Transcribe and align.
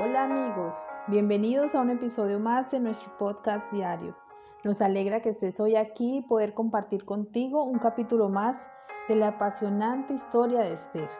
Hola 0.00 0.22
amigos, 0.22 0.76
bienvenidos 1.08 1.74
a 1.74 1.80
un 1.80 1.90
episodio 1.90 2.38
más 2.38 2.70
de 2.70 2.78
nuestro 2.78 3.18
podcast 3.18 3.68
diario. 3.72 4.14
Nos 4.62 4.80
alegra 4.80 5.22
que 5.22 5.30
estés 5.30 5.58
hoy 5.58 5.74
aquí 5.74 6.18
y 6.18 6.22
poder 6.22 6.54
compartir 6.54 7.04
contigo 7.04 7.64
un 7.64 7.80
capítulo 7.80 8.28
más 8.28 8.56
de 9.08 9.16
la 9.16 9.28
apasionante 9.30 10.14
historia 10.14 10.60
de 10.60 10.74
Esther. 10.74 11.10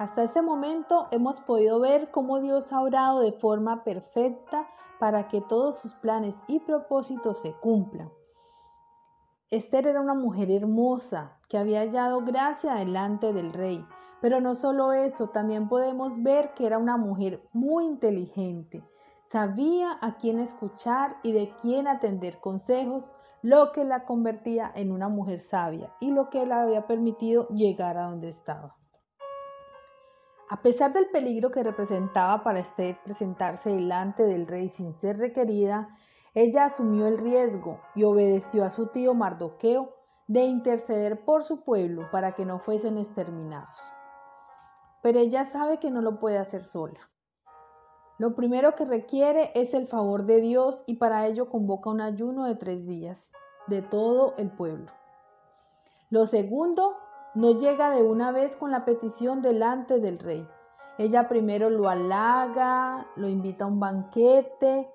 Hasta 0.00 0.24
este 0.24 0.42
momento 0.42 1.06
hemos 1.12 1.40
podido 1.42 1.78
ver 1.78 2.10
cómo 2.10 2.40
Dios 2.40 2.72
ha 2.72 2.80
orado 2.80 3.20
de 3.20 3.30
forma 3.30 3.84
perfecta 3.84 4.66
para 4.98 5.28
que 5.28 5.40
todos 5.40 5.78
sus 5.78 5.94
planes 5.94 6.34
y 6.48 6.58
propósitos 6.58 7.40
se 7.40 7.52
cumplan. 7.52 8.10
Esther 9.52 9.86
era 9.86 10.00
una 10.00 10.14
mujer 10.14 10.50
hermosa 10.50 11.38
que 11.48 11.56
había 11.56 11.82
hallado 11.82 12.22
gracia 12.22 12.74
delante 12.74 13.32
del 13.32 13.52
rey 13.52 13.86
pero 14.20 14.40
no 14.40 14.54
solo 14.54 14.92
eso, 14.92 15.28
también 15.28 15.68
podemos 15.68 16.22
ver 16.22 16.54
que 16.54 16.66
era 16.66 16.78
una 16.78 16.96
mujer 16.96 17.42
muy 17.52 17.84
inteligente. 17.84 18.82
Sabía 19.30 19.98
a 20.00 20.16
quién 20.16 20.38
escuchar 20.38 21.16
y 21.22 21.32
de 21.32 21.52
quién 21.60 21.88
atender 21.88 22.40
consejos, 22.40 23.10
lo 23.42 23.72
que 23.72 23.84
la 23.84 24.04
convertía 24.04 24.72
en 24.74 24.90
una 24.90 25.08
mujer 25.08 25.40
sabia 25.40 25.92
y 26.00 26.10
lo 26.10 26.30
que 26.30 26.46
le 26.46 26.54
había 26.54 26.86
permitido 26.86 27.46
llegar 27.48 27.98
a 27.98 28.06
donde 28.06 28.28
estaba. 28.28 28.76
A 30.48 30.62
pesar 30.62 30.92
del 30.92 31.08
peligro 31.10 31.50
que 31.50 31.62
representaba 31.62 32.42
para 32.42 32.60
Esther 32.60 32.98
presentarse 33.04 33.70
delante 33.70 34.22
del 34.24 34.46
rey 34.46 34.68
sin 34.70 34.94
ser 34.94 35.18
requerida, 35.18 35.88
ella 36.34 36.66
asumió 36.66 37.06
el 37.06 37.18
riesgo 37.18 37.80
y 37.94 38.04
obedeció 38.04 38.64
a 38.64 38.70
su 38.70 38.88
tío 38.88 39.14
Mardoqueo 39.14 39.94
de 40.28 40.42
interceder 40.44 41.24
por 41.24 41.42
su 41.42 41.62
pueblo 41.64 42.08
para 42.10 42.34
que 42.34 42.44
no 42.44 42.60
fuesen 42.60 42.96
exterminados 42.96 43.95
pero 45.06 45.20
ella 45.20 45.44
sabe 45.44 45.78
que 45.78 45.92
no 45.92 46.00
lo 46.00 46.18
puede 46.18 46.36
hacer 46.36 46.64
sola. 46.64 46.98
Lo 48.18 48.34
primero 48.34 48.74
que 48.74 48.84
requiere 48.84 49.52
es 49.54 49.72
el 49.72 49.86
favor 49.86 50.24
de 50.24 50.40
Dios 50.40 50.82
y 50.84 50.96
para 50.96 51.28
ello 51.28 51.48
convoca 51.48 51.90
un 51.90 52.00
ayuno 52.00 52.46
de 52.46 52.56
tres 52.56 52.88
días 52.88 53.30
de 53.68 53.82
todo 53.82 54.34
el 54.36 54.50
pueblo. 54.50 54.90
Lo 56.10 56.26
segundo, 56.26 56.96
no 57.36 57.52
llega 57.52 57.90
de 57.90 58.02
una 58.02 58.32
vez 58.32 58.56
con 58.56 58.72
la 58.72 58.84
petición 58.84 59.42
delante 59.42 60.00
del 60.00 60.18
rey. 60.18 60.44
Ella 60.98 61.28
primero 61.28 61.70
lo 61.70 61.88
halaga, 61.88 63.06
lo 63.14 63.28
invita 63.28 63.62
a 63.62 63.68
un 63.68 63.78
banquete, 63.78 64.90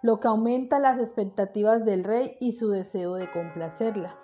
lo 0.00 0.18
que 0.18 0.28
aumenta 0.28 0.78
las 0.78 0.98
expectativas 0.98 1.84
del 1.84 2.04
rey 2.04 2.38
y 2.40 2.52
su 2.52 2.70
deseo 2.70 3.16
de 3.16 3.30
complacerla. 3.30 4.21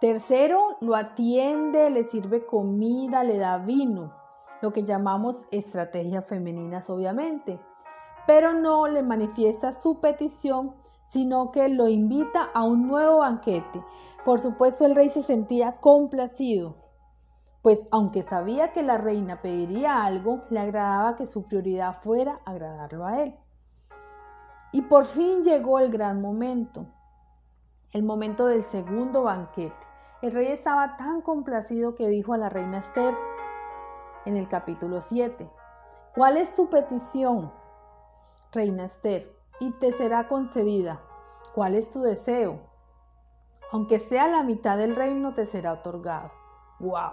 Tercero, 0.00 0.78
lo 0.80 0.96
atiende, 0.96 1.90
le 1.90 2.04
sirve 2.04 2.46
comida, 2.46 3.22
le 3.22 3.36
da 3.36 3.58
vino, 3.58 4.14
lo 4.62 4.72
que 4.72 4.82
llamamos 4.82 5.36
estrategias 5.50 6.24
femeninas 6.26 6.88
obviamente, 6.88 7.60
pero 8.26 8.54
no 8.54 8.88
le 8.88 9.02
manifiesta 9.02 9.72
su 9.72 10.00
petición, 10.00 10.74
sino 11.10 11.50
que 11.50 11.68
lo 11.68 11.86
invita 11.86 12.44
a 12.54 12.64
un 12.64 12.88
nuevo 12.88 13.18
banquete. 13.18 13.84
Por 14.24 14.40
supuesto, 14.40 14.86
el 14.86 14.94
rey 14.94 15.10
se 15.10 15.22
sentía 15.22 15.76
complacido, 15.80 16.76
pues 17.60 17.86
aunque 17.90 18.22
sabía 18.22 18.72
que 18.72 18.82
la 18.82 18.96
reina 18.96 19.42
pediría 19.42 20.02
algo, 20.02 20.44
le 20.48 20.60
agradaba 20.60 21.16
que 21.16 21.26
su 21.26 21.42
prioridad 21.42 22.00
fuera 22.00 22.40
agradarlo 22.46 23.04
a 23.04 23.22
él. 23.22 23.34
Y 24.72 24.80
por 24.80 25.04
fin 25.04 25.42
llegó 25.42 25.78
el 25.78 25.90
gran 25.90 26.22
momento, 26.22 26.86
el 27.92 28.02
momento 28.02 28.46
del 28.46 28.62
segundo 28.62 29.24
banquete. 29.24 29.89
El 30.22 30.32
rey 30.32 30.48
estaba 30.48 30.98
tan 30.98 31.22
complacido 31.22 31.94
que 31.94 32.08
dijo 32.08 32.34
a 32.34 32.38
la 32.38 32.50
reina 32.50 32.78
Esther 32.78 33.14
en 34.26 34.36
el 34.36 34.48
capítulo 34.48 35.00
7, 35.00 35.50
¿cuál 36.14 36.36
es 36.36 36.54
tu 36.54 36.68
petición, 36.68 37.50
reina 38.52 38.84
Esther? 38.84 39.34
Y 39.60 39.72
te 39.72 39.92
será 39.92 40.28
concedida. 40.28 41.00
¿Cuál 41.54 41.74
es 41.74 41.90
tu 41.90 42.02
deseo? 42.02 42.60
Aunque 43.72 43.98
sea 43.98 44.28
la 44.28 44.42
mitad 44.42 44.76
del 44.76 44.94
reino, 44.94 45.32
te 45.32 45.46
será 45.46 45.72
otorgado. 45.72 46.30
¡Wow! 46.80 47.12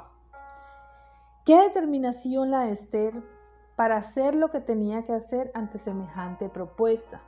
Qué 1.46 1.62
determinación 1.62 2.51
la 2.51 2.62
de 2.62 2.72
Esther 2.73 3.23
para 3.78 3.96
hacer 3.96 4.35
lo 4.35 4.51
que 4.51 4.59
tenía 4.59 5.03
que 5.03 5.13
hacer 5.13 5.50
ante 5.53 5.78
semejante 5.78 6.50
propuesta. 6.50 7.22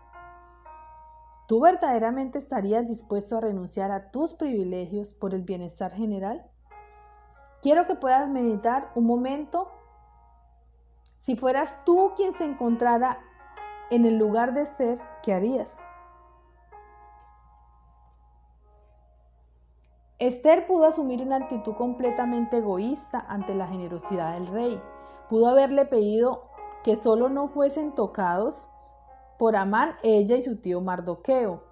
¿Tú 1.49 1.61
verdaderamente 1.61 2.37
estarías 2.37 2.87
dispuesto 2.87 3.35
a 3.35 3.41
renunciar 3.41 3.89
a 3.91 4.11
tus 4.11 4.33
privilegios 4.33 5.13
por 5.13 5.33
el 5.33 5.41
bienestar 5.41 5.91
general? 5.91 6.45
Quiero 7.63 7.87
que 7.87 7.95
puedas 7.95 8.29
meditar 8.29 8.91
un 8.93 9.07
momento. 9.07 9.67
Si 11.21 11.35
fueras 11.35 11.73
tú 11.85 12.11
quien 12.15 12.35
se 12.35 12.45
encontrara 12.45 13.17
en 13.89 14.05
el 14.05 14.19
lugar 14.19 14.53
de 14.53 14.67
ser, 14.67 14.99
¿qué 15.23 15.33
harías? 15.33 15.75
Esther 20.19 20.67
pudo 20.67 20.85
asumir 20.85 21.23
una 21.23 21.37
actitud 21.37 21.73
completamente 21.73 22.57
egoísta 22.57 23.25
ante 23.27 23.55
la 23.55 23.65
generosidad 23.65 24.35
del 24.35 24.45
rey. 24.45 24.79
Pudo 25.31 25.47
haberle 25.47 25.85
pedido 25.85 26.43
que 26.83 27.01
solo 27.01 27.27
no 27.27 27.47
fuesen 27.47 27.95
tocados 27.95 28.67
por 29.39 29.55
Amán, 29.55 29.95
ella 30.03 30.35
y 30.35 30.41
su 30.41 30.57
tío 30.57 30.81
Mardoqueo. 30.81 31.63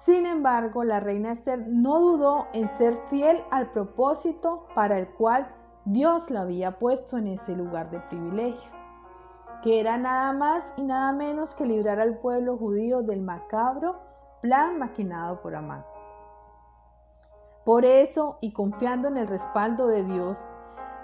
Sin 0.00 0.24
embargo, 0.24 0.84
la 0.84 1.00
reina 1.00 1.32
Esther 1.32 1.62
no 1.68 2.00
dudó 2.00 2.46
en 2.54 2.74
ser 2.78 2.98
fiel 3.10 3.44
al 3.50 3.70
propósito 3.72 4.66
para 4.74 4.98
el 4.98 5.06
cual 5.06 5.54
Dios 5.84 6.30
la 6.30 6.40
había 6.40 6.78
puesto 6.78 7.18
en 7.18 7.26
ese 7.26 7.54
lugar 7.54 7.90
de 7.90 8.00
privilegio, 8.00 8.70
que 9.62 9.80
era 9.80 9.98
nada 9.98 10.32
más 10.32 10.72
y 10.78 10.82
nada 10.82 11.12
menos 11.12 11.54
que 11.54 11.66
librar 11.66 12.00
al 12.00 12.16
pueblo 12.16 12.56
judío 12.56 13.02
del 13.02 13.20
macabro 13.20 14.00
plan 14.40 14.78
maquinado 14.78 15.42
por 15.42 15.54
Amán. 15.54 15.84
Por 17.66 17.84
eso, 17.84 18.38
y 18.40 18.54
confiando 18.54 19.08
en 19.08 19.18
el 19.18 19.26
respaldo 19.26 19.88
de 19.88 20.04
Dios, 20.04 20.42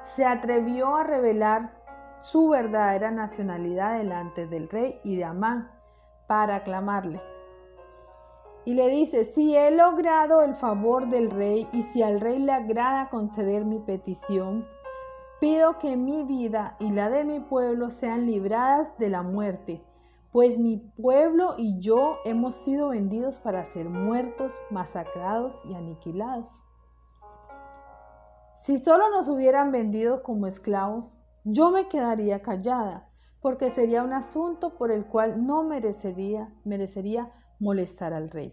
se 0.00 0.24
atrevió 0.24 0.96
a 0.96 1.04
revelar 1.04 1.72
su 2.20 2.48
verdadera 2.48 3.10
nacionalidad 3.10 3.98
delante 3.98 4.46
del 4.46 4.70
rey 4.70 4.98
y 5.04 5.16
de 5.16 5.24
Amán, 5.24 5.75
para 6.26 6.56
aclamarle. 6.56 7.20
Y 8.64 8.74
le 8.74 8.88
dice, 8.88 9.24
si 9.24 9.56
he 9.56 9.70
logrado 9.70 10.42
el 10.42 10.54
favor 10.54 11.08
del 11.08 11.30
rey 11.30 11.68
y 11.72 11.82
si 11.82 12.02
al 12.02 12.20
rey 12.20 12.38
le 12.38 12.52
agrada 12.52 13.10
conceder 13.10 13.64
mi 13.64 13.78
petición, 13.78 14.66
pido 15.40 15.78
que 15.78 15.96
mi 15.96 16.24
vida 16.24 16.76
y 16.80 16.90
la 16.90 17.08
de 17.08 17.24
mi 17.24 17.40
pueblo 17.40 17.90
sean 17.90 18.26
libradas 18.26 18.98
de 18.98 19.08
la 19.08 19.22
muerte, 19.22 19.84
pues 20.32 20.58
mi 20.58 20.78
pueblo 20.78 21.54
y 21.56 21.78
yo 21.78 22.18
hemos 22.24 22.54
sido 22.56 22.88
vendidos 22.88 23.38
para 23.38 23.64
ser 23.64 23.88
muertos, 23.88 24.52
masacrados 24.70 25.56
y 25.64 25.74
aniquilados. 25.74 26.50
Si 28.56 28.78
solo 28.78 29.08
nos 29.10 29.28
hubieran 29.28 29.70
vendido 29.70 30.22
como 30.24 30.48
esclavos, 30.48 31.08
yo 31.44 31.70
me 31.70 31.86
quedaría 31.86 32.42
callada, 32.42 33.08
porque 33.46 33.70
sería 33.70 34.02
un 34.02 34.12
asunto 34.12 34.70
por 34.70 34.90
el 34.90 35.06
cual 35.06 35.46
no 35.46 35.62
merecería, 35.62 36.52
merecería 36.64 37.30
molestar 37.60 38.12
al 38.12 38.28
rey. 38.28 38.52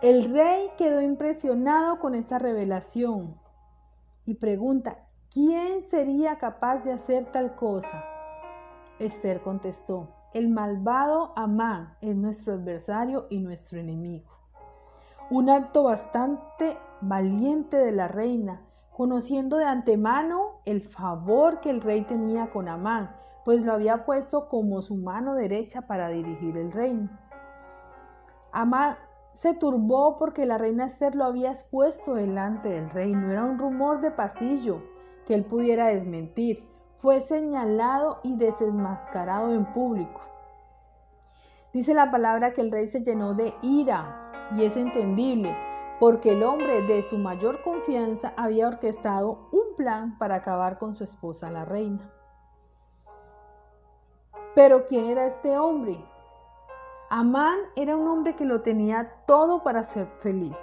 El 0.00 0.32
rey 0.32 0.70
quedó 0.78 1.00
impresionado 1.00 1.98
con 1.98 2.14
esta 2.14 2.38
revelación 2.38 3.34
y 4.26 4.34
pregunta, 4.34 5.08
¿quién 5.28 5.82
sería 5.90 6.38
capaz 6.38 6.84
de 6.84 6.92
hacer 6.92 7.32
tal 7.32 7.56
cosa? 7.56 8.04
Esther 9.00 9.42
contestó, 9.42 10.14
el 10.32 10.48
malvado 10.48 11.32
Amán 11.34 11.96
es 12.00 12.14
nuestro 12.14 12.52
adversario 12.52 13.26
y 13.28 13.40
nuestro 13.40 13.80
enemigo. 13.80 14.30
Un 15.30 15.50
acto 15.50 15.82
bastante 15.82 16.78
valiente 17.00 17.76
de 17.76 17.90
la 17.90 18.06
reina, 18.06 18.60
conociendo 18.92 19.56
de 19.56 19.64
antemano 19.64 20.60
el 20.64 20.82
favor 20.82 21.60
que 21.60 21.70
el 21.70 21.80
rey 21.80 22.02
tenía 22.02 22.50
con 22.50 22.68
Amán, 22.68 23.14
pues 23.44 23.62
lo 23.62 23.72
había 23.72 24.04
puesto 24.04 24.48
como 24.48 24.82
su 24.82 24.96
mano 24.96 25.34
derecha 25.34 25.82
para 25.82 26.08
dirigir 26.08 26.58
el 26.58 26.70
reino. 26.70 27.08
Amán 28.52 28.96
se 29.34 29.54
turbó 29.54 30.18
porque 30.18 30.46
la 30.46 30.58
reina 30.58 30.86
Esther 30.86 31.14
lo 31.14 31.24
había 31.24 31.52
expuesto 31.52 32.14
delante 32.14 32.68
del 32.68 32.90
rey, 32.90 33.14
no 33.14 33.32
era 33.32 33.44
un 33.44 33.58
rumor 33.58 34.00
de 34.00 34.10
pasillo 34.10 34.82
que 35.26 35.34
él 35.34 35.44
pudiera 35.44 35.86
desmentir, 35.86 36.68
fue 36.98 37.20
señalado 37.20 38.20
y 38.22 38.36
desenmascarado 38.36 39.54
en 39.54 39.64
público. 39.72 40.20
Dice 41.72 41.94
la 41.94 42.10
palabra 42.10 42.52
que 42.52 42.60
el 42.60 42.70
rey 42.70 42.86
se 42.86 43.02
llenó 43.02 43.34
de 43.34 43.54
ira 43.62 44.50
y 44.56 44.64
es 44.64 44.76
entendible, 44.76 45.56
porque 46.02 46.32
el 46.32 46.42
hombre 46.42 46.82
de 46.82 47.04
su 47.04 47.16
mayor 47.16 47.62
confianza 47.62 48.32
había 48.36 48.66
orquestado 48.66 49.46
un 49.52 49.76
plan 49.76 50.18
para 50.18 50.34
acabar 50.34 50.80
con 50.80 50.96
su 50.96 51.04
esposa 51.04 51.48
la 51.48 51.64
reina. 51.64 52.10
Pero 54.56 54.84
¿quién 54.84 55.06
era 55.06 55.26
este 55.26 55.56
hombre? 55.56 56.04
Amán 57.08 57.56
era 57.76 57.96
un 57.96 58.08
hombre 58.08 58.34
que 58.34 58.44
lo 58.44 58.62
tenía 58.62 59.12
todo 59.28 59.62
para 59.62 59.84
ser 59.84 60.08
feliz. 60.18 60.58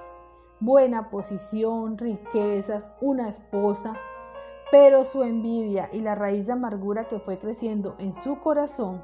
Buena 0.59 1.09
posición, 1.09 1.97
riquezas, 1.97 2.92
una 3.00 3.30
esposa. 3.30 3.94
Pero 4.71 5.06
su 5.06 5.24
envidia 5.24 5.89
y 5.94 6.01
la 6.01 6.15
raíz 6.15 6.47
de 6.47 6.51
amargura 6.51 7.07
que 7.07 7.19
fue 7.19 7.39
creciendo 7.39 7.95
en 7.97 8.13
su 8.13 8.42
corazón 8.42 9.01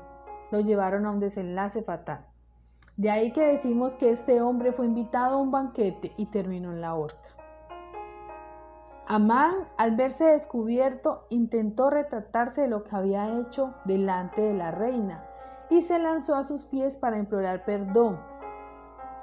lo 0.51 0.59
llevaron 0.59 1.05
a 1.05 1.11
un 1.11 1.21
desenlace 1.21 1.81
fatal. 1.81 2.25
De 2.97 3.12
ahí 3.12 3.31
que 3.33 3.45
decimos 3.45 3.97
que 3.97 4.09
este 4.09 4.42
hombre 4.42 4.71
fue 4.71 4.86
invitado 4.86 5.36
a 5.36 5.42
un 5.42 5.51
banquete 5.51 6.13
y 6.15 6.27
terminó 6.27 6.71
en 6.71 6.80
la 6.80 6.95
horca. 6.95 7.30
Amán, 9.07 9.68
al 9.77 9.95
verse 9.95 10.25
descubierto, 10.25 11.27
intentó 11.30 11.89
retratarse 11.89 12.62
de 12.62 12.68
lo 12.69 12.83
que 12.83 12.95
había 12.95 13.39
hecho 13.39 13.74
delante 13.83 14.42
de 14.42 14.53
la 14.53 14.71
reina 14.71 15.25
y 15.69 15.81
se 15.81 16.00
lanzó 16.00 16.36
a 16.36 16.44
sus 16.44 16.65
pies 16.65 16.95
para 16.95 17.18
implorar 17.18 17.65
perdón. 17.65 18.19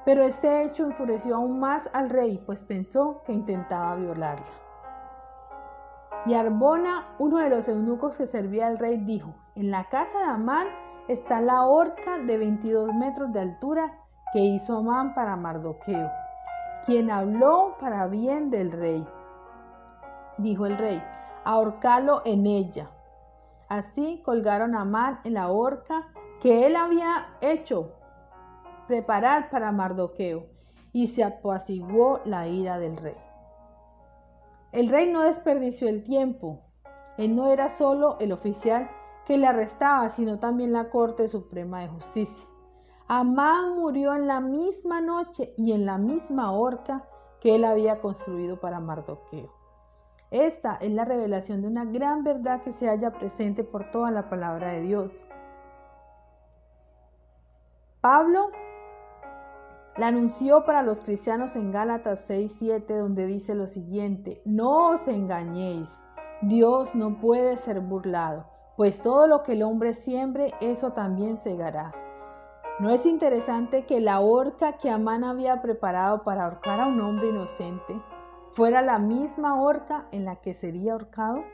Pero 0.04 0.22
este 0.22 0.64
hecho 0.64 0.84
enfureció 0.84 1.36
aún 1.36 1.58
más 1.58 1.88
al 1.94 2.10
rey, 2.10 2.42
pues 2.44 2.60
pensó 2.60 3.22
que 3.24 3.32
intentaba 3.32 3.96
violarla. 3.96 4.46
Y 6.26 6.34
Arbona, 6.34 7.14
uno 7.18 7.38
de 7.38 7.50
los 7.50 7.68
eunucos 7.68 8.16
que 8.16 8.26
servía 8.26 8.66
al 8.66 8.78
rey, 8.78 8.98
dijo, 8.98 9.34
en 9.54 9.70
la 9.70 9.88
casa 9.88 10.18
de 10.18 10.24
Amán 10.24 10.68
está 11.08 11.40
la 11.40 11.66
horca 11.66 12.18
de 12.18 12.38
22 12.38 12.94
metros 12.94 13.32
de 13.32 13.40
altura 13.40 13.98
que 14.32 14.40
hizo 14.40 14.78
Amán 14.78 15.14
para 15.14 15.36
Mardoqueo, 15.36 16.10
quien 16.86 17.10
habló 17.10 17.76
para 17.78 18.06
bien 18.06 18.50
del 18.50 18.70
rey. 18.70 19.06
Dijo 20.38 20.66
el 20.66 20.78
rey, 20.78 21.02
ahorcalo 21.44 22.22
en 22.24 22.46
ella. 22.46 22.90
Así 23.68 24.22
colgaron 24.24 24.74
a 24.74 24.82
Amán 24.82 25.20
en 25.24 25.34
la 25.34 25.48
horca 25.48 26.08
que 26.40 26.66
él 26.66 26.76
había 26.76 27.28
hecho 27.40 27.92
preparar 28.86 29.50
para 29.50 29.72
Mardoqueo, 29.72 30.46
y 30.92 31.06
se 31.06 31.24
apaciguó 31.24 32.20
la 32.24 32.46
ira 32.46 32.78
del 32.78 32.96
rey. 32.96 33.16
El 34.72 34.88
rey 34.88 35.10
no 35.10 35.22
desperdició 35.22 35.88
el 35.88 36.04
tiempo. 36.04 36.60
Él 37.16 37.34
no 37.34 37.50
era 37.50 37.68
solo 37.68 38.16
el 38.20 38.32
oficial 38.32 38.90
que 39.26 39.38
le 39.38 39.46
arrestaba, 39.46 40.08
sino 40.10 40.38
también 40.38 40.72
la 40.72 40.90
Corte 40.90 41.28
Suprema 41.28 41.80
de 41.80 41.88
Justicia. 41.88 42.46
Amán 43.08 43.76
murió 43.76 44.14
en 44.14 44.26
la 44.26 44.40
misma 44.40 45.00
noche 45.00 45.52
y 45.56 45.72
en 45.72 45.86
la 45.86 45.98
misma 45.98 46.52
horca 46.52 47.04
que 47.40 47.56
él 47.56 47.64
había 47.64 48.00
construido 48.00 48.60
para 48.60 48.80
Mardoqueo. 48.80 49.50
Esta 50.30 50.76
es 50.76 50.90
la 50.92 51.04
revelación 51.04 51.60
de 51.60 51.68
una 51.68 51.84
gran 51.84 52.24
verdad 52.24 52.62
que 52.62 52.72
se 52.72 52.88
halla 52.88 53.12
presente 53.12 53.64
por 53.64 53.90
toda 53.90 54.10
la 54.10 54.30
palabra 54.30 54.72
de 54.72 54.80
Dios. 54.80 55.24
Pablo 58.00 58.50
la 59.98 60.06
anunció 60.06 60.64
para 60.64 60.82
los 60.82 61.02
cristianos 61.02 61.54
en 61.54 61.70
Gálatas 61.70 62.24
6:7 62.26 62.96
donde 62.96 63.26
dice 63.26 63.54
lo 63.54 63.68
siguiente, 63.68 64.40
no 64.46 64.88
os 64.90 65.06
engañéis, 65.06 66.00
Dios 66.40 66.94
no 66.94 67.20
puede 67.20 67.58
ser 67.58 67.80
burlado 67.80 68.51
pues 68.76 69.02
todo 69.02 69.26
lo 69.26 69.42
que 69.42 69.52
el 69.52 69.62
hombre 69.62 69.94
siembre, 69.94 70.54
eso 70.60 70.92
también 70.92 71.38
segará. 71.38 71.92
¿No 72.78 72.90
es 72.90 73.04
interesante 73.04 73.84
que 73.84 74.00
la 74.00 74.20
horca 74.20 74.78
que 74.78 74.90
Amán 74.90 75.24
había 75.24 75.60
preparado 75.60 76.22
para 76.24 76.44
ahorcar 76.44 76.80
a 76.80 76.86
un 76.86 77.00
hombre 77.00 77.28
inocente 77.28 78.00
fuera 78.52 78.82
la 78.82 78.98
misma 78.98 79.60
horca 79.60 80.06
en 80.10 80.24
la 80.24 80.36
que 80.36 80.54
sería 80.54 80.92
ahorcado? 80.92 81.44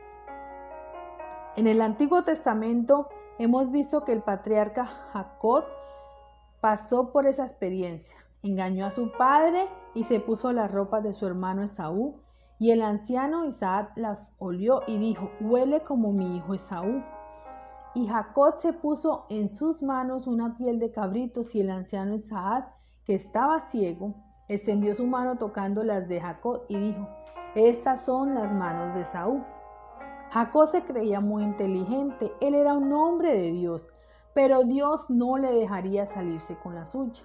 En 1.57 1.67
el 1.67 1.83
Antiguo 1.83 2.23
Testamento 2.23 3.09
hemos 3.39 3.71
visto 3.73 4.05
que 4.05 4.13
el 4.13 4.23
patriarca 4.23 4.87
Jacob 5.13 5.65
pasó 6.61 7.11
por 7.11 7.27
esa 7.27 7.45
experiencia. 7.45 8.17
Engañó 8.43 8.87
a 8.87 8.93
su 8.93 9.11
padre 9.11 9.69
y 9.95 10.05
se 10.05 10.21
puso 10.21 10.53
las 10.53 10.71
ropas 10.71 11.03
de 11.03 11.13
su 11.13 11.27
hermano 11.27 11.65
Esaú 11.65 12.21
y 12.59 12.73
el 12.73 12.83
anciano 12.83 13.45
Isaac 13.45 13.93
las 13.97 14.33
olió 14.39 14.83
y 14.89 14.99
dijo, 14.99 15.31
huele 15.41 15.83
como 15.83 16.13
mi 16.13 16.37
hijo 16.37 16.55
Esaú. 16.55 17.05
Y 17.95 18.09
Jacob 18.09 18.57
se 18.59 18.73
puso 18.73 19.27
en 19.29 19.49
sus 19.49 19.83
manos 19.83 20.27
una 20.27 20.57
piel 20.57 20.79
de 20.79 20.91
cabritos 20.91 21.55
y 21.55 21.61
el 21.61 21.71
anciano 21.71 22.15
Isaac, 22.15 22.69
que 23.05 23.15
estaba 23.15 23.61
ciego, 23.71 24.15
extendió 24.49 24.95
su 24.95 25.07
mano 25.07 25.39
tocando 25.39 25.85
las 25.85 26.09
de 26.09 26.21
Jacob 26.21 26.63
y 26.69 26.77
dijo, 26.77 27.09
estas 27.55 28.05
son 28.05 28.35
las 28.35 28.53
manos 28.53 28.95
de 28.95 29.05
Saúl. 29.05 29.45
Jacob 30.31 30.67
se 30.67 30.83
creía 30.83 31.21
muy 31.21 31.45
inteligente, 31.45 32.33
él 32.41 32.55
era 32.55 32.75
un 32.75 32.93
hombre 32.93 33.35
de 33.35 33.53
Dios, 33.53 33.89
pero 34.35 34.65
Dios 34.65 35.09
no 35.09 35.39
le 35.39 35.53
dejaría 35.53 36.07
salirse 36.07 36.57
con 36.57 36.75
la 36.75 36.85
suya. 36.85 37.23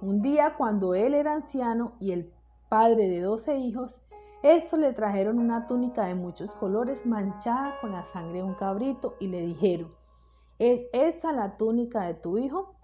Un 0.00 0.22
día 0.22 0.54
cuando 0.56 0.94
él 0.94 1.14
era 1.14 1.32
anciano 1.32 1.92
y 1.98 2.12
el 2.12 2.32
padre 2.68 3.08
de 3.08 3.20
doce 3.20 3.56
hijos, 3.56 4.00
estos 4.42 4.78
le 4.78 4.94
trajeron 4.94 5.38
una 5.38 5.66
túnica 5.66 6.06
de 6.06 6.14
muchos 6.14 6.54
colores 6.54 7.04
manchada 7.04 7.78
con 7.80 7.92
la 7.92 8.02
sangre 8.04 8.38
de 8.38 8.44
un 8.44 8.54
cabrito 8.54 9.16
y 9.20 9.28
le 9.28 9.42
dijeron, 9.42 9.94
¿es 10.58 10.86
esta 10.94 11.32
la 11.32 11.58
túnica 11.58 12.02
de 12.02 12.14
tu 12.14 12.38
hijo? 12.38 12.74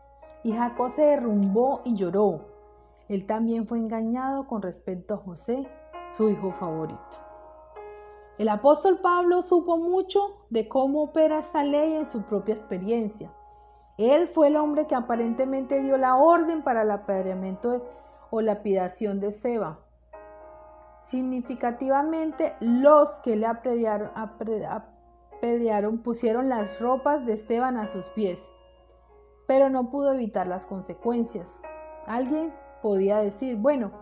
Y 0.43 0.53
Jacob 0.53 0.91
se 0.95 1.03
derrumbó 1.03 1.81
y 1.85 1.95
lloró. 1.95 2.41
Él 3.09 3.25
también 3.25 3.67
fue 3.67 3.79
engañado 3.79 4.47
con 4.47 4.61
respecto 4.61 5.15
a 5.15 5.19
José, 5.19 5.67
su 6.11 6.29
hijo 6.29 6.53
favorito. 6.53 7.01
El 8.37 8.51
apóstol 8.51 9.01
Pablo 9.01 9.41
supo 9.41 9.79
mucho 9.79 10.21
de 10.51 10.69
cómo 10.69 11.05
opera 11.05 11.39
esta 11.39 11.65
ley 11.65 11.95
en 11.95 12.11
su 12.11 12.21
propia 12.23 12.55
experiencia. 12.55 13.33
Él 13.97 14.29
fue 14.29 14.49
el 14.49 14.57
hombre 14.57 14.87
que 14.87 14.95
aparentemente 14.95 15.81
dio 15.81 15.97
la 15.97 16.17
orden 16.17 16.63
para 16.63 16.83
el 16.83 16.91
apedreamiento 16.91 17.83
o 18.29 18.43
lapidación 18.43 19.21
de 19.21 19.31
Seba. 19.31 19.86
Significativamente, 21.07 22.55
los 22.59 23.09
que 23.21 23.37
le 23.37 23.47
apedrearon, 23.47 24.13
pusieron 25.99 26.49
las 26.49 26.81
ropas 26.81 27.25
de 27.25 27.35
Esteban 27.35 27.77
a 27.77 27.87
sus 27.87 28.09
pies, 28.09 28.41
pero 29.47 29.71
no 29.71 29.89
pudo 29.89 30.13
evitar 30.13 30.49
las 30.49 30.67
consecuencias. 30.67 31.61
Alguien 32.07 32.53
podía 32.83 33.19
decir, 33.19 33.57
bueno, 33.57 33.93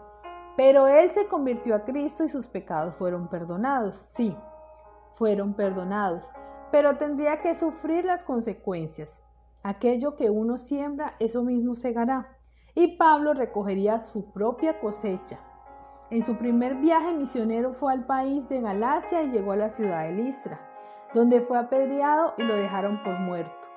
pero 0.56 0.86
él 0.86 1.10
se 1.10 1.26
convirtió 1.26 1.74
a 1.74 1.84
Cristo 1.84 2.24
y 2.24 2.30
sus 2.30 2.48
pecados 2.48 2.94
fueron 2.94 3.28
perdonados. 3.28 4.06
Sí, 4.08 4.34
fueron 5.16 5.52
perdonados, 5.52 6.32
pero 6.72 6.96
tendría 6.96 7.42
que 7.42 7.54
sufrir 7.54 8.06
las 8.06 8.24
consecuencias. 8.24 9.22
Aquello 9.62 10.16
que 10.16 10.30
uno 10.30 10.56
siembra, 10.56 11.16
eso 11.18 11.42
mismo 11.42 11.74
segará. 11.74 12.38
Y 12.74 12.96
Pablo 12.96 13.34
recogería 13.34 14.00
su 14.00 14.32
propia 14.32 14.80
cosecha. 14.80 15.38
En 16.10 16.22
su 16.22 16.36
primer 16.36 16.74
viaje 16.76 17.12
misionero 17.12 17.72
fue 17.72 17.92
al 17.92 18.04
país 18.04 18.46
de 18.48 18.60
Galacia 18.60 19.22
y 19.22 19.30
llegó 19.30 19.52
a 19.52 19.56
la 19.56 19.70
ciudad 19.70 20.04
de 20.04 20.12
Listra, 20.12 20.60
donde 21.14 21.40
fue 21.40 21.58
apedreado 21.58 22.34
y 22.36 22.42
lo 22.42 22.54
dejaron 22.54 23.02
por 23.02 23.18
muerto. 23.20 23.68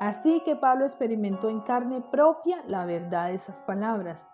Así 0.00 0.42
que 0.44 0.56
Pablo 0.56 0.84
experimentó 0.84 1.48
en 1.48 1.60
carne 1.60 2.00
propia 2.00 2.62
la 2.66 2.84
verdad 2.84 3.28
de 3.28 3.34
esas 3.34 3.58
palabras. 3.58 4.26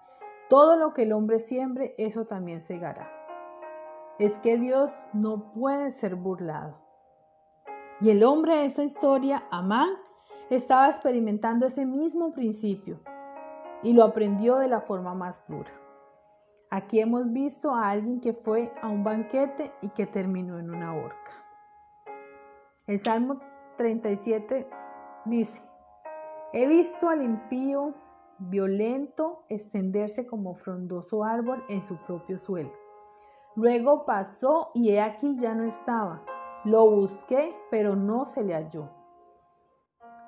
Todo 0.48 0.76
lo 0.76 0.94
que 0.94 1.02
el 1.02 1.12
hombre 1.12 1.38
siembre, 1.38 1.94
eso 1.98 2.24
también 2.24 2.60
segará. 2.60 3.10
Es 4.18 4.38
que 4.38 4.58
Dios 4.58 4.92
no 5.12 5.52
puede 5.52 5.90
ser 5.90 6.14
burlado. 6.16 6.78
Y 8.00 8.10
el 8.10 8.24
hombre 8.24 8.56
de 8.56 8.64
esta 8.66 8.84
historia, 8.84 9.44
Amán, 9.50 9.90
estaba 10.50 10.88
experimentando 10.88 11.66
ese 11.66 11.86
mismo 11.86 12.32
principio 12.32 13.00
y 13.82 13.92
lo 13.92 14.04
aprendió 14.04 14.56
de 14.56 14.68
la 14.68 14.80
forma 14.80 15.14
más 15.14 15.42
dura. 15.48 15.83
Aquí 16.74 16.98
hemos 16.98 17.32
visto 17.32 17.72
a 17.72 17.88
alguien 17.88 18.20
que 18.20 18.32
fue 18.32 18.74
a 18.82 18.88
un 18.88 19.04
banquete 19.04 19.72
y 19.80 19.90
que 19.90 20.08
terminó 20.08 20.58
en 20.58 20.70
una 20.70 20.92
horca. 20.92 21.30
El 22.88 23.00
Salmo 23.00 23.38
37 23.76 24.68
dice, 25.24 25.62
he 26.52 26.66
visto 26.66 27.08
al 27.08 27.22
impío 27.22 27.94
violento 28.38 29.44
extenderse 29.48 30.26
como 30.26 30.56
frondoso 30.56 31.22
árbol 31.22 31.64
en 31.68 31.84
su 31.84 31.96
propio 31.98 32.38
suelo. 32.38 32.72
Luego 33.54 34.04
pasó 34.04 34.72
y 34.74 34.90
he 34.90 35.00
aquí 35.00 35.36
ya 35.38 35.54
no 35.54 35.62
estaba. 35.62 36.24
Lo 36.64 36.90
busqué, 36.90 37.54
pero 37.70 37.94
no 37.94 38.24
se 38.24 38.42
le 38.42 38.52
halló. 38.52 38.90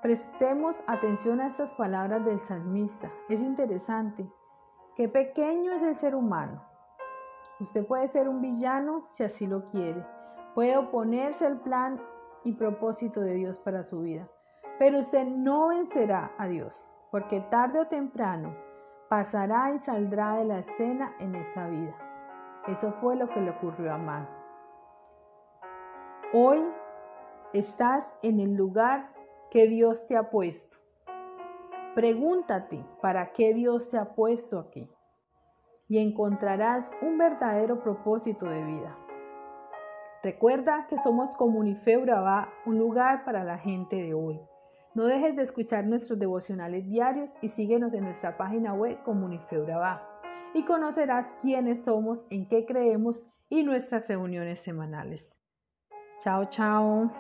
Prestemos 0.01 0.81
atención 0.87 1.41
a 1.41 1.49
estas 1.49 1.75
palabras 1.75 2.25
del 2.25 2.39
salmista. 2.39 3.11
Es 3.29 3.43
interesante 3.43 4.31
Qué 4.97 5.11
pequeño 5.11 5.75
es 5.75 5.83
el 5.83 5.95
ser 5.95 6.15
humano. 6.15 6.63
Usted 7.61 7.87
puede 7.87 8.09
ser 8.09 8.31
un 8.31 8.41
villano 8.41 9.07
si 9.11 9.25
así 9.25 9.47
lo 9.47 9.67
quiere. 9.67 10.03
Puede 10.55 10.79
oponerse 10.79 11.45
al 11.45 11.61
plan 11.61 12.01
y 12.45 12.55
propósito 12.55 13.21
de 13.21 13.35
Dios 13.35 13.59
para 13.59 13.85
su 13.85 14.01
vida. 14.01 14.27
Pero 14.79 15.01
usted 15.01 15.27
no 15.27 15.69
vencerá 15.69 16.33
a 16.39 16.47
Dios, 16.47 16.89
porque 17.11 17.41
tarde 17.41 17.81
o 17.81 17.89
temprano 17.89 18.57
pasará 19.11 19.75
y 19.75 19.81
saldrá 19.81 20.39
de 20.39 20.47
la 20.47 20.61
escena 20.61 21.15
en 21.19 21.35
esta 21.35 21.69
vida. 21.69 21.95
Eso 22.67 22.91
fue 22.93 23.17
lo 23.17 23.29
que 23.29 23.43
le 23.43 23.51
ocurrió 23.51 23.93
a 23.93 23.99
Man. 23.99 24.27
Hoy 26.33 26.65
estás 27.53 28.15
en 28.23 28.41
el 28.41 28.55
lugar 28.55 29.11
que 29.51 29.67
Dios 29.67 30.07
te 30.07 30.17
ha 30.17 30.31
puesto. 30.31 30.86
Pregúntate 31.97 32.85
para 33.01 33.33
qué 33.33 33.55
Dios 33.55 33.89
te 33.89 33.97
ha 33.97 34.15
puesto 34.15 34.59
aquí 34.59 34.87
y 35.89 35.97
encontrarás 35.97 36.85
un 37.01 37.17
verdadero 37.17 37.83
propósito 37.83 38.45
de 38.45 38.63
vida. 38.63 38.95
Recuerda 40.23 40.89
que 40.91 41.01
somos 41.01 41.35
Comunife 41.35 41.97
Urabá, 41.97 42.53
un 42.67 42.79
lugar 42.79 43.25
para 43.25 43.45
la 43.45 43.57
gente 43.57 43.97
de 43.97 44.13
hoy. 44.13 44.39
No 44.95 45.07
dejes 45.07 45.37
de 45.37 45.45
escuchar 45.45 45.87
nuestros 45.87 46.19
devocionales 46.19 46.87
diarios 46.87 47.31
y 47.41 47.49
síguenos 47.49 47.95
en 47.95 48.05
nuestra 48.05 48.37
página 48.37 48.75
web 48.75 49.03
Comunife 49.03 49.59
Urabá. 49.59 50.07
Y 50.53 50.67
conocerás 50.67 51.33
quiénes 51.41 51.83
somos, 51.83 52.27
en 52.29 52.47
qué 52.47 52.67
creemos 52.67 53.25
y 53.49 53.63
nuestras 53.63 54.07
reuniones 54.07 54.61
semanales. 54.61 55.27
Chao, 56.21 56.45
chao. 56.51 57.11